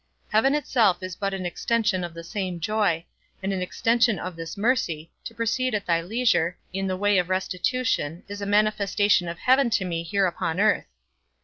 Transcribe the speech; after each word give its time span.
Heaven 0.29 0.55
itself 0.55 1.03
is 1.03 1.15
but 1.15 1.31
an 1.31 1.45
extension 1.45 2.03
of 2.03 2.15
the 2.15 2.23
same 2.23 2.59
joy; 2.59 3.05
and 3.43 3.53
an 3.53 3.61
extension 3.61 4.17
of 4.17 4.35
this 4.35 4.57
mercy, 4.57 5.11
to 5.25 5.35
proceed 5.35 5.75
at 5.75 5.85
thy 5.85 6.01
leisure, 6.01 6.57
in 6.73 6.87
the 6.87 6.97
way 6.97 7.19
of 7.19 7.29
restitution, 7.29 8.23
is 8.27 8.41
a 8.41 8.47
manifestation 8.47 9.27
of 9.27 9.37
heaven 9.37 9.69
to 9.69 9.85
me 9.85 10.01
here 10.01 10.25
upon 10.25 10.59
earth. 10.59 10.87